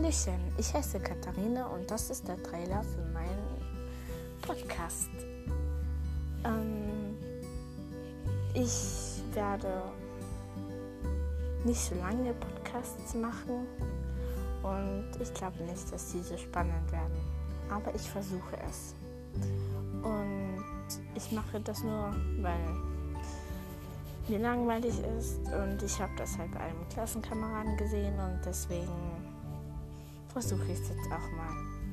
[0.00, 3.92] Hallöchen, ich heiße Katharina und das ist der Trailer für meinen
[4.40, 5.10] Podcast.
[6.42, 7.18] Ähm,
[8.54, 9.82] ich werde
[11.64, 13.66] nicht so lange Podcasts machen
[14.62, 17.20] und ich glaube nicht, dass diese spannend werden.
[17.70, 18.94] Aber ich versuche es.
[20.02, 20.64] Und
[21.14, 22.74] ich mache das nur, weil
[24.28, 29.29] mir langweilig ist und ich habe das halt bei einem Klassenkameraden gesehen und deswegen
[30.30, 31.89] versuche ich es jetzt auch mal.